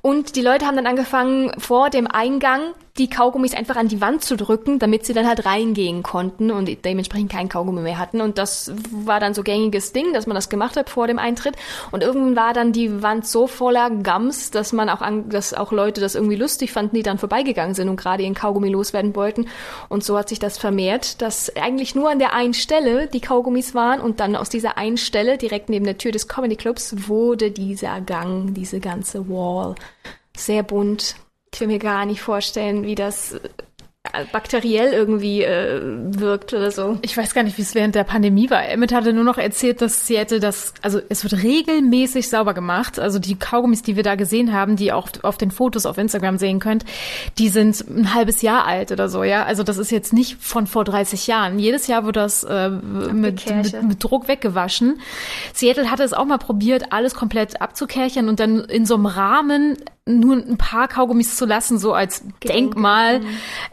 [0.00, 4.22] Und die Leute haben dann angefangen, vor dem Eingang die Kaugummis einfach an die Wand
[4.22, 8.20] zu drücken, damit sie dann halt reingehen konnten und dementsprechend kein Kaugummi mehr hatten.
[8.20, 11.56] Und das war dann so gängiges Ding, dass man das gemacht hat vor dem Eintritt.
[11.90, 15.72] Und irgendwann war dann die Wand so voller Gums, dass man auch an, dass auch
[15.72, 19.46] Leute das irgendwie lustig fanden, die dann vorbeigegangen sind und gerade ihren Kaugummi loswerden wollten.
[19.88, 23.74] Und so hat sich das vermehrt, dass eigentlich nur an der einen Stelle die Kaugummis
[23.74, 27.50] waren und dann aus dieser einen Stelle direkt neben der Tür des Comedy Clubs wurde
[27.50, 29.74] dieser Gang, diese ganze Wall
[30.34, 31.16] sehr bunt.
[31.52, 33.38] Ich will mir gar nicht vorstellen, wie das
[34.32, 36.98] bakteriell irgendwie äh, wirkt oder so.
[37.02, 38.68] Ich weiß gar nicht, wie es während der Pandemie war.
[38.68, 42.98] Emmett hatte nur noch erzählt, dass Seattle das, also es wird regelmäßig sauber gemacht.
[42.98, 46.38] Also die Kaugummis, die wir da gesehen haben, die auch auf den Fotos auf Instagram
[46.38, 46.84] sehen könnt,
[47.38, 49.44] die sind ein halbes Jahr alt oder so, ja.
[49.44, 51.58] Also das ist jetzt nicht von vor 30 Jahren.
[51.58, 55.00] Jedes Jahr wird das äh, mit, mit, mit Druck weggewaschen.
[55.54, 59.76] Seattle hatte es auch mal probiert, alles komplett abzukärchern und dann in so einem Rahmen
[60.04, 63.20] nur ein paar Kaugummis zu lassen, so als Denkmal,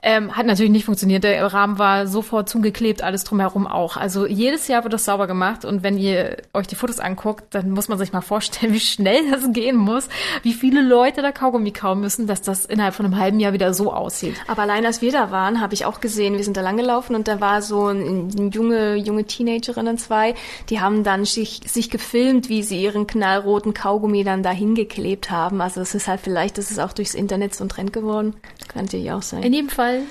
[0.03, 1.23] ähm, hat natürlich nicht funktioniert.
[1.23, 3.97] Der Rahmen war sofort zugeklebt, alles drumherum auch.
[3.97, 7.71] Also jedes Jahr wird das sauber gemacht und wenn ihr euch die Fotos anguckt, dann
[7.71, 10.07] muss man sich mal vorstellen, wie schnell das gehen muss,
[10.43, 13.73] wie viele Leute da Kaugummi kauen müssen, dass das innerhalb von einem halben Jahr wieder
[13.73, 14.35] so aussieht.
[14.47, 17.27] Aber allein als wir da waren, habe ich auch gesehen, wir sind da langgelaufen und
[17.27, 20.35] da war so ein, ein junge, junge Teenagerinnen zwei,
[20.69, 25.59] die haben dann sich, sich gefilmt, wie sie ihren knallroten Kaugummi dann da hingeklebt haben.
[25.59, 28.35] Also es ist halt vielleicht ist es auch durchs Internet so ein Trend geworden.
[28.67, 29.43] Kann natürlich auch sein.
[29.43, 30.03] In jedem Fall.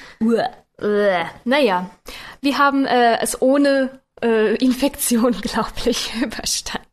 [1.45, 1.91] Naja,
[2.41, 6.87] wir haben äh, es ohne äh, Infektion, glaube ich, überstanden.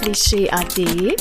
[0.00, 1.16] Klischee AD.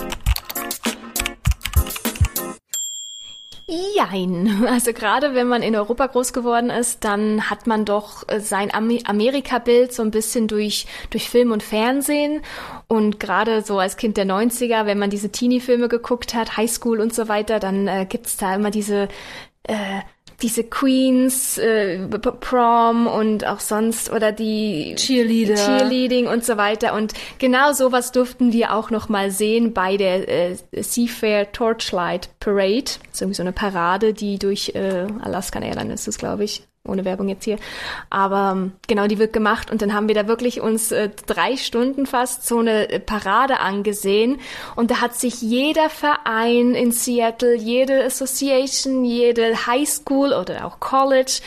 [3.69, 4.65] Jein.
[4.67, 8.73] Also gerade wenn man in Europa groß geworden ist, dann hat man doch äh, sein
[8.73, 12.41] Amerika-Bild so ein bisschen durch, durch Film und Fernsehen.
[12.87, 17.13] Und gerade so als Kind der 90er, wenn man diese Teenie-Filme geguckt hat, Highschool und
[17.13, 19.09] so weiter, dann äh, gibt's da immer diese
[19.63, 20.01] äh,
[20.41, 25.55] diese Queens, äh, Prom und auch sonst oder die Cheerleader.
[25.55, 26.93] Cheerleading und so weiter.
[26.93, 32.83] Und genau sowas durften wir auch noch mal sehen bei der äh, Seafair Torchlight Parade.
[32.83, 37.05] Das ist irgendwie so eine Parade, die durch äh, Alaskan Airlines ist glaube ich, ohne
[37.05, 37.57] Werbung jetzt hier.
[38.09, 41.57] Aber ähm, genau, die wird gemacht und dann haben wir da wirklich uns äh, drei
[41.57, 44.39] Stunden fast so eine äh, Parade angesehen
[44.75, 50.79] und da hat sich jeder Verein in Seattle, jede Association, jede High School oder auch
[50.79, 51.39] College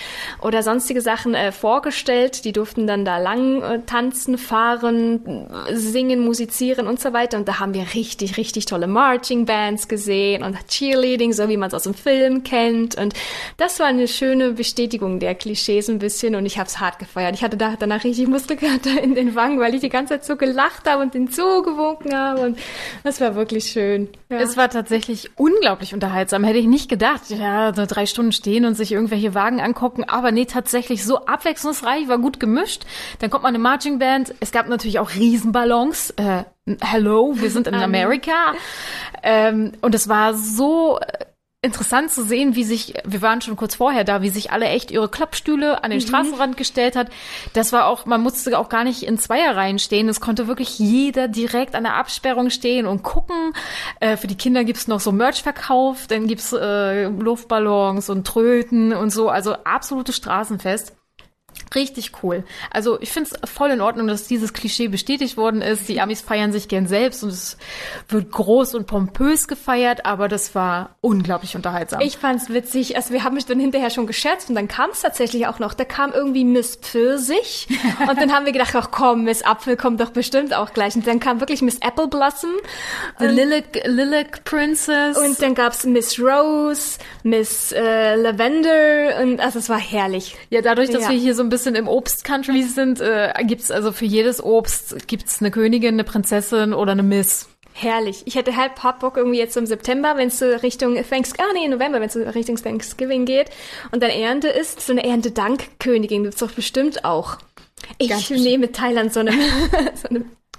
[0.42, 2.44] oder sonstige Sachen äh, vorgestellt.
[2.44, 7.74] Die durften dann da lang tanzen, fahren, singen, musizieren und so weiter und da haben
[7.74, 11.94] wir richtig, richtig tolle Marching Bands gesehen und Cheerleading, so wie man es aus dem
[11.94, 13.14] Film kennt und
[13.56, 16.98] das war eine schöne Bestätigung der der Klischees ein bisschen und ich habe es hart
[16.98, 17.36] gefeiert.
[17.36, 20.36] Ich hatte da, danach richtig Muskelkater in den Wangen, weil ich die ganze Zeit so
[20.36, 22.58] gelacht habe und den zugewunken habe und
[23.04, 24.08] das war wirklich schön.
[24.28, 24.38] Ja.
[24.38, 26.42] Es war tatsächlich unglaublich unterhaltsam.
[26.42, 27.30] Hätte ich nicht gedacht.
[27.30, 30.02] Ja, so drei Stunden stehen und sich irgendwelche Wagen angucken.
[30.04, 32.84] Aber nee, tatsächlich so abwechslungsreich, war gut gemischt.
[33.20, 34.34] Dann kommt man eine Marching Band.
[34.40, 36.10] Es gab natürlich auch Riesenballons.
[36.16, 36.44] Äh,
[36.80, 38.54] hello, wir sind in Amerika.
[39.22, 41.24] Ähm, und es war so äh,
[41.62, 44.90] interessant zu sehen, wie sich, wir waren schon kurz vorher da, wie sich alle echt
[44.90, 46.06] ihre Klappstühle an den mhm.
[46.06, 47.10] Straßenrand gestellt hat.
[47.52, 50.08] Das war auch, man musste auch gar nicht in Zweierreihen stehen.
[50.08, 53.52] Es konnte wirklich jeder direkt an der Absperrung stehen und gucken.
[54.00, 59.10] Äh, für die Kinder gibt's noch so Merch-Verkauf, dann gibt's äh, Luftballons und Tröten und
[59.10, 59.28] so.
[59.28, 60.99] Also absolutes Straßenfest.
[61.74, 62.44] Richtig cool.
[62.70, 65.88] Also ich finde es voll in Ordnung, dass dieses Klischee bestätigt worden ist.
[65.88, 67.56] Die Amis feiern sich gern selbst und es
[68.08, 72.00] wird groß und pompös gefeiert, aber das war unglaublich unterhaltsam.
[72.00, 72.96] Ich fand's witzig.
[72.96, 75.74] Also wir haben mich dann hinterher schon gescherzt und dann kam es tatsächlich auch noch.
[75.74, 77.68] Da kam irgendwie Miss Pfirsich
[78.08, 80.96] und dann haben wir gedacht, ach komm, Miss Apfel kommt doch bestimmt auch gleich.
[80.96, 82.50] Und dann kam wirklich Miss Apple Blossom.
[83.18, 85.16] The Lilac, Lilac Princess.
[85.18, 90.36] Und dann gab's Miss Rose, Miss äh, Lavender und also es war herrlich.
[90.50, 91.10] Ja, dadurch, dass ja.
[91.10, 95.40] wir hier so ein bisschen im Obst-Country sind, äh, gibt's also für jedes Obst gibt's
[95.40, 97.48] eine Königin, eine Prinzessin oder eine Miss.
[97.72, 98.22] Herrlich.
[98.26, 101.52] Ich hätte halt hart Bock irgendwie jetzt im September, wenn es so Richtung Thanksgiving, ah
[101.54, 103.50] nee, November, wenn es so Richtung Thanksgiving geht
[103.90, 107.38] und dann Ernte ist, so eine Erntedank-Königin gibt's doch bestimmt auch.
[107.98, 109.32] Ich Ganz nehme Thailand so eine,
[109.94, 110.08] so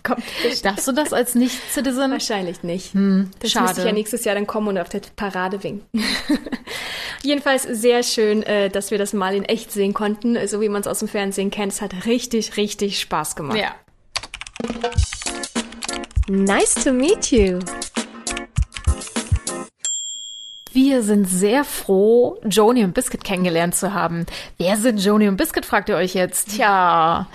[0.03, 2.11] eine Darfst du das als Nicht-Citizen?
[2.11, 2.93] Wahrscheinlich nicht.
[2.93, 3.65] Hm, das schade.
[3.65, 5.85] müsste ich ja nächstes Jahr dann kommen und auf der Parade winken.
[7.23, 10.81] Jedenfalls sehr schön, äh, dass wir das mal in echt sehen konnten, so wie man
[10.81, 11.73] es aus dem Fernsehen kennt.
[11.73, 13.57] Es hat richtig, richtig Spaß gemacht.
[13.57, 13.75] Ja.
[16.27, 17.59] Nice to meet you.
[20.73, 24.25] Wir sind sehr froh, Joni und Biscuit kennengelernt zu haben.
[24.57, 26.55] Wer sind Joni und Biscuit, fragt ihr euch jetzt.
[26.55, 27.27] Tja,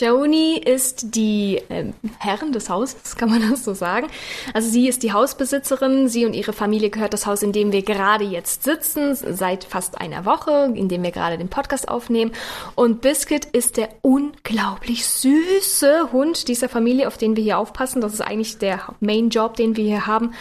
[0.00, 4.08] Joni ist die äh, Herrin des Hauses, kann man das so sagen.
[4.54, 6.08] Also sie ist die Hausbesitzerin.
[6.08, 10.00] Sie und ihre Familie gehört das Haus, in dem wir gerade jetzt sitzen, seit fast
[10.00, 12.32] einer Woche, in dem wir gerade den Podcast aufnehmen.
[12.74, 18.00] Und Biscuit ist der unglaublich süße Hund dieser Familie, auf den wir hier aufpassen.
[18.00, 20.34] Das ist eigentlich der Main Job, den wir hier haben.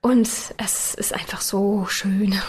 [0.00, 2.40] Und es ist einfach so schön.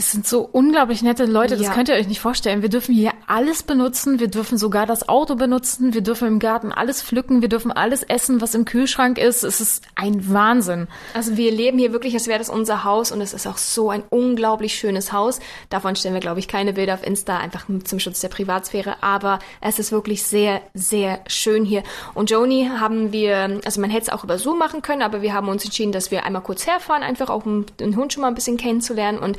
[0.00, 1.74] Das sind so unglaublich nette Leute, das ja.
[1.74, 2.62] könnt ihr euch nicht vorstellen.
[2.62, 6.72] Wir dürfen hier alles benutzen, wir dürfen sogar das Auto benutzen, wir dürfen im Garten
[6.72, 9.42] alles pflücken, wir dürfen alles essen, was im Kühlschrank ist.
[9.42, 10.88] Es ist ein Wahnsinn.
[11.12, 13.90] Also wir leben hier wirklich, als wäre das unser Haus und es ist auch so
[13.90, 15.38] ein unglaublich schönes Haus.
[15.68, 19.38] Davon stellen wir, glaube ich, keine Bilder auf Insta, einfach zum Schutz der Privatsphäre, aber
[19.60, 21.82] es ist wirklich sehr, sehr schön hier.
[22.14, 25.34] Und Joni haben wir, also man hätte es auch über Zoom machen können, aber wir
[25.34, 28.28] haben uns entschieden, dass wir einmal kurz herfahren, einfach auch um den Hund schon mal
[28.28, 29.36] ein bisschen kennenzulernen und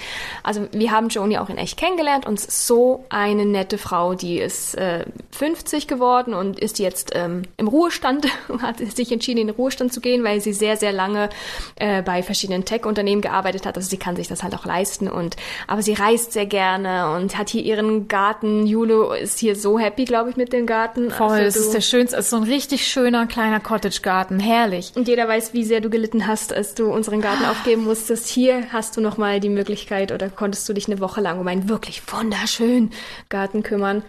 [0.51, 4.75] also wir haben Joni auch in echt kennengelernt und so eine nette Frau, die ist
[4.75, 8.27] äh, 50 geworden und ist jetzt ähm, im Ruhestand,
[8.61, 11.29] hat sich entschieden, in den Ruhestand zu gehen, weil sie sehr, sehr lange
[11.77, 13.77] äh, bei verschiedenen Tech-Unternehmen gearbeitet hat.
[13.77, 15.37] Also sie kann sich das halt auch leisten und
[15.67, 18.67] aber sie reist sehr gerne und hat hier ihren Garten.
[18.67, 21.11] Jule ist hier so happy, glaube ich, mit dem Garten.
[21.11, 24.91] Voll, also, es ist der schönste, es ist so ein richtig schöner kleiner Cottage-Garten, herrlich.
[24.95, 28.27] Und jeder weiß, wie sehr du gelitten hast, als du unseren Garten aufgeben musstest.
[28.27, 31.69] Hier hast du nochmal die Möglichkeit oder konntest du dich eine Woche lang um einen
[31.69, 32.91] wirklich wunderschönen
[33.29, 34.03] Garten kümmern.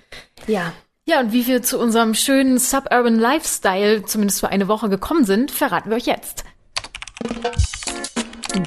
[0.46, 0.72] Ja.
[1.04, 5.50] Ja, und wie wir zu unserem schönen Suburban Lifestyle zumindest für eine Woche gekommen sind,
[5.50, 6.44] verraten wir euch jetzt.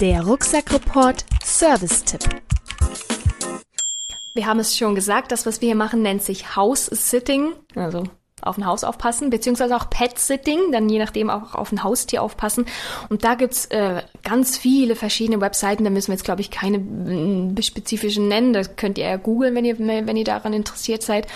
[0.02, 2.22] Der Rucksackreport Service-Tipp.
[4.34, 8.04] Wir haben es schon gesagt, das, was wir hier machen, nennt sich House-Sitting, also
[8.46, 12.66] auf ein Haus aufpassen, beziehungsweise auch Pet-Sitting, dann je nachdem auch auf ein Haustier aufpassen.
[13.10, 16.78] Und da gibt's äh, ganz viele verschiedene Webseiten, da müssen wir jetzt, glaube ich, keine
[16.78, 18.54] äh, spezifischen nennen.
[18.54, 21.28] Das könnt ihr ja googeln, wenn ihr, wenn ihr daran interessiert seid.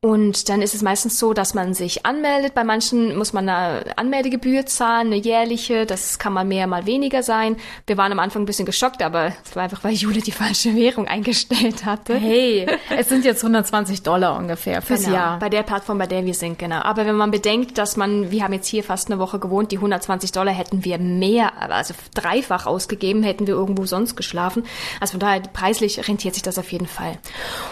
[0.00, 2.54] Und dann ist es meistens so, dass man sich anmeldet.
[2.54, 5.86] Bei manchen muss man eine Anmeldegebühr zahlen, eine jährliche.
[5.86, 7.56] Das kann mal mehr, mal weniger sein.
[7.86, 10.74] Wir waren am Anfang ein bisschen geschockt, aber es war einfach, weil Jule die falsche
[10.74, 12.16] Währung eingestellt hatte.
[12.16, 15.38] Hey, es sind jetzt 120 Dollar ungefähr fürs genau, Jahr.
[15.38, 16.80] Bei der Plattform, bei der wir sind genau.
[16.80, 19.76] Aber wenn man bedenkt, dass man, wir haben jetzt hier fast eine Woche gewohnt, die
[19.76, 24.64] 120 Dollar hätten wir mehr, also dreifach ausgegeben, hätten wir irgendwo sonst geschlafen.
[25.00, 27.18] Also von daher preislich rentiert sich das auf jeden Fall.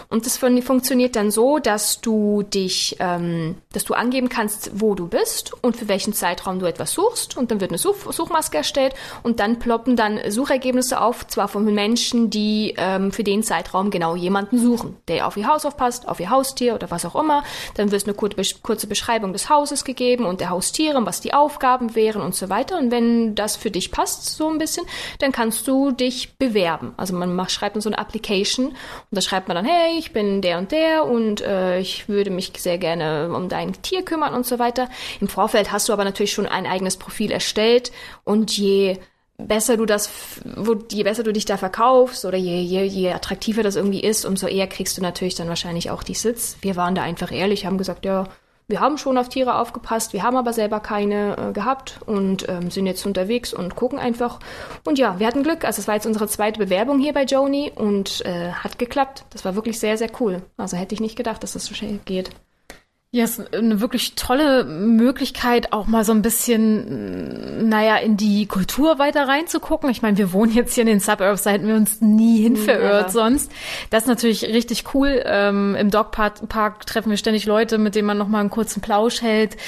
[0.08, 5.08] Und das funktioniert dann so, dass du dich, ähm, dass du angeben kannst, wo du
[5.08, 7.36] bist und für welchen Zeitraum du etwas suchst.
[7.36, 11.64] Und dann wird eine Such Suchmaske erstellt und dann ploppen dann Suchergebnisse auf, zwar von
[11.72, 16.20] Menschen, die ähm, für den Zeitraum genau jemanden suchen, der auf ihr Haus aufpasst, auf
[16.20, 17.44] ihr Haustier oder was auch immer.
[17.74, 21.34] Dann wirst du eine kurze, kurze Beschreibung des Hauses gegeben und der Haustiere, was die
[21.34, 22.78] Aufgaben wären und so weiter.
[22.78, 24.84] Und wenn das für dich passt, so ein bisschen,
[25.20, 26.94] dann kannst du dich bewerben.
[26.96, 28.76] Also man macht, schreibt dann so eine Application und
[29.10, 32.52] da schreibt man dann, hey, ich bin der und der und äh, ich würde mich
[32.56, 34.88] sehr gerne um dein Tier kümmern und so weiter.
[35.20, 37.92] Im Vorfeld hast du aber natürlich schon ein eigenes Profil erstellt
[38.24, 38.98] und je
[39.36, 40.10] besser du das,
[40.90, 44.46] je besser du dich da verkaufst oder je, je, je attraktiver das irgendwie ist, umso
[44.46, 46.56] eher kriegst du natürlich dann wahrscheinlich auch die Sitz.
[46.62, 48.28] Wir waren da einfach ehrlich, haben gesagt, ja,
[48.66, 52.70] wir haben schon auf Tiere aufgepasst, wir haben aber selber keine äh, gehabt und ähm,
[52.70, 54.40] sind jetzt unterwegs und gucken einfach.
[54.84, 55.64] Und ja, wir hatten Glück.
[55.64, 59.24] Also es war jetzt unsere zweite Bewerbung hier bei Joni und äh, hat geklappt.
[59.30, 60.42] Das war wirklich sehr, sehr cool.
[60.56, 62.30] Also hätte ich nicht gedacht, dass das so schnell geht.
[63.14, 68.46] Ja, es ist eine wirklich tolle Möglichkeit, auch mal so ein bisschen, naja, in die
[68.46, 69.88] Kultur weiter reinzugucken.
[69.88, 72.56] Ich meine, wir wohnen jetzt hier in den Suburbs, da hätten wir uns nie hin
[72.56, 73.52] verirrt sonst.
[73.90, 75.22] Das ist natürlich richtig cool.
[75.26, 78.80] Ähm, Im Dogpark Park treffen wir ständig Leute, mit denen man noch mal einen kurzen
[78.80, 79.58] Plausch hält.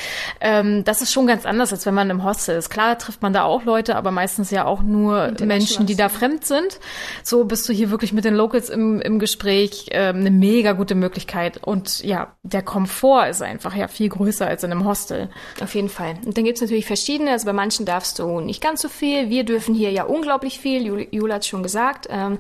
[0.41, 2.69] Ähm, das ist schon ganz anders, als wenn man im Hostel ist.
[2.69, 6.45] Klar trifft man da auch Leute, aber meistens ja auch nur Menschen, die da fremd
[6.45, 6.81] sind.
[7.23, 9.87] So bist du hier wirklich mit den Locals im, im Gespräch.
[9.93, 11.61] Ähm, eine mega gute Möglichkeit.
[11.63, 15.29] Und ja, der Komfort ist einfach ja viel größer als in einem Hostel.
[15.61, 16.15] Auf jeden Fall.
[16.25, 17.31] Und dann gibt's natürlich verschiedene.
[17.31, 19.29] Also bei manchen darfst du nicht ganz so viel.
[19.31, 20.87] Wir dürfen hier ja unglaublich viel.
[20.87, 22.07] Jul Jula hat schon gesagt.
[22.11, 22.39] Ähm,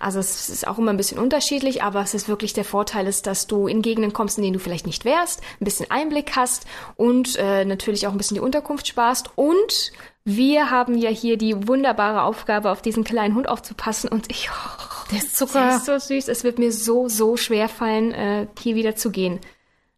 [0.00, 3.26] also es ist auch immer ein bisschen unterschiedlich, aber es ist wirklich der Vorteil ist,
[3.26, 6.66] dass du in Gegenden kommst, in denen du vielleicht nicht wärst, ein bisschen Einblick hast
[6.96, 9.92] und äh, natürlich auch ein bisschen die Unterkunft sparst und
[10.24, 15.04] wir haben ja hier die wunderbare Aufgabe, auf diesen kleinen Hund aufzupassen und ich, oh,
[15.12, 15.60] Der ist Zucker.
[15.60, 16.26] der ist so süß.
[16.26, 19.38] Es wird mir so, so schwer fallen, äh, hier wieder zu gehen.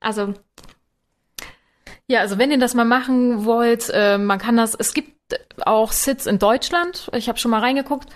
[0.00, 0.34] Also,
[2.06, 5.18] Ja, also wenn ihr das mal machen wollt, äh, man kann das, es gibt
[5.66, 7.10] auch Sits in Deutschland.
[7.14, 8.08] Ich habe schon mal reingeguckt.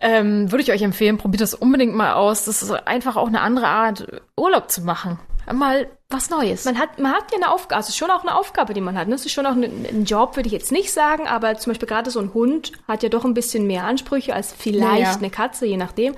[0.00, 2.44] Ähm, Würde ich euch empfehlen, probiert das unbedingt mal aus.
[2.44, 5.18] Das ist einfach auch eine andere Art, Urlaub zu machen.
[5.52, 6.64] Mal was Neues.
[6.66, 8.80] man hat, man hat ja eine Aufgabe, also es ist schon auch eine Aufgabe, die
[8.80, 9.08] man hat.
[9.08, 9.16] ne?
[9.16, 11.88] Es ist schon auch ein, ein Job, würde ich jetzt nicht sagen, aber zum Beispiel
[11.88, 15.16] gerade so ein Hund hat ja doch ein bisschen mehr Ansprüche als vielleicht Ja, ja.
[15.16, 16.14] eine Katze, je nachdem.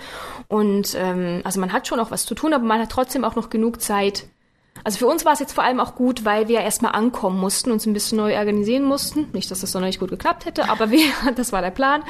[0.49, 3.35] Und ähm, also man hat schon auch was zu tun, aber man hat trotzdem auch
[3.35, 4.27] noch genug Zeit.
[4.85, 7.73] Also für uns war es jetzt vor allem auch gut, weil wir erstmal ankommen mussten,
[7.73, 9.31] uns ein bisschen neu organisieren mussten.
[9.33, 12.05] Nicht, dass das sonderlich gut geklappt hätte, aber wir, das war der Plan.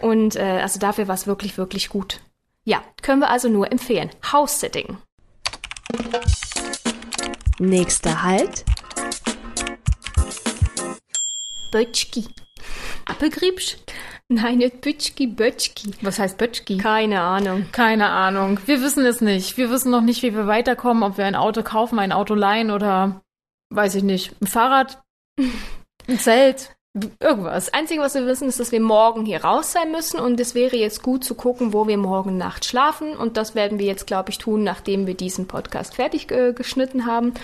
[0.00, 2.20] Und äh, also dafür war es wirklich, wirklich gut.
[2.64, 4.10] Ja, können wir also nur empfehlen.
[4.30, 4.98] House-Sitting.
[7.58, 8.64] Nächster Halt.
[11.70, 12.28] Bötschki.
[13.06, 13.78] Appelgriebsch?
[14.34, 15.90] Nein, nicht Bütschki, Bötschki.
[16.02, 16.78] Was heißt Bötschki?
[16.78, 17.66] Keine Ahnung.
[17.72, 18.58] Keine Ahnung.
[18.66, 19.56] Wir wissen es nicht.
[19.56, 22.70] Wir wissen noch nicht, wie wir weiterkommen, ob wir ein Auto kaufen, ein Auto leihen
[22.70, 23.20] oder
[23.70, 25.02] weiß ich nicht, ein Fahrrad,
[26.08, 26.76] ein Zelt,
[27.20, 27.66] irgendwas.
[27.66, 30.54] Das Einzige, was wir wissen, ist, dass wir morgen hier raus sein müssen und es
[30.54, 34.06] wäre jetzt gut zu gucken, wo wir morgen Nacht schlafen und das werden wir jetzt,
[34.06, 37.34] glaube ich, tun, nachdem wir diesen Podcast fertig äh, geschnitten haben.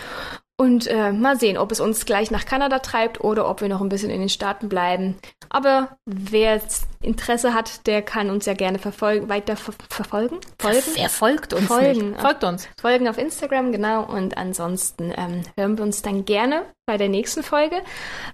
[0.61, 3.81] Und äh, mal sehen, ob es uns gleich nach Kanada treibt oder ob wir noch
[3.81, 5.17] ein bisschen in den Staaten bleiben.
[5.51, 10.41] Aber wer jetzt Interesse hat, der kann uns ja gerne verfolgen, weiter ver verfolgen.
[10.59, 10.83] Folgen?
[10.95, 12.11] Wer folgt uns Folgen.
[12.11, 12.21] nicht?
[12.21, 12.69] Folgt uns.
[12.81, 14.05] Folgen auf Instagram, genau.
[14.05, 17.77] Und ansonsten ähm, hören wir uns dann gerne bei der nächsten Folge.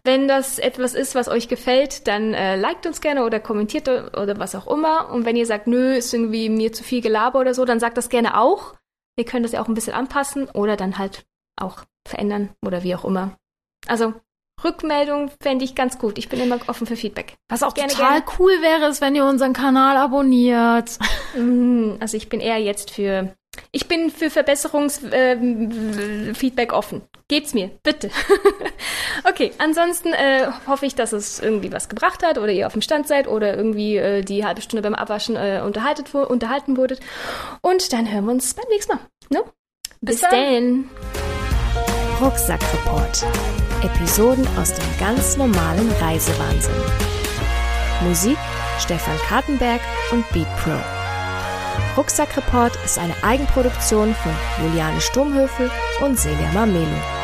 [0.02, 4.38] Wenn das etwas ist, was euch gefällt, dann äh, liked uns gerne oder kommentiert oder
[4.38, 5.10] was auch immer.
[5.10, 7.98] Und wenn ihr sagt, nö, ist irgendwie mir zu viel Gelaber oder so, dann sagt
[7.98, 8.72] das gerne auch.
[9.16, 12.94] Wir können das ja auch ein bisschen anpassen oder dann halt auch verändern oder wie
[12.94, 13.36] auch immer.
[13.86, 14.14] Also
[14.62, 16.18] Rückmeldung fände ich ganz gut.
[16.18, 17.36] Ich bin immer offen für Feedback.
[17.48, 20.98] Was auch Gerne, total cool wäre, ist, wenn ihr unseren Kanal abonniert.
[21.36, 23.34] Mm, Also ich bin eher jetzt für.
[23.70, 27.02] Ich bin für Verbesserungsfeedback ähm, Feedback offen.
[27.28, 28.10] Gebt's mir, bitte.
[29.28, 32.82] okay, ansonsten äh, hoffe ich, dass es irgendwie was gebracht hat oder ihr auf dem
[32.82, 37.00] Stand seid oder irgendwie äh, die halbe Stunde beim Abwaschen äh, unterhaltet, unterhalten wurdet.
[37.62, 39.02] Und dann hören wir uns beim nächsten Mal.
[39.30, 39.44] Ne?
[40.00, 40.30] Bis, Bis dann.
[40.30, 40.90] dann.
[42.24, 43.26] Rucksackreport.
[43.82, 46.72] Episoden aus dem ganz normalen Reisewahnsinn.
[48.02, 48.38] Musik
[48.78, 50.72] Stefan Kartenberg und Beat Pro.
[51.98, 54.32] Rucksackreport ist eine Eigenproduktion von
[54.64, 57.23] Juliane Sturmhöfel und Celia Mamelo.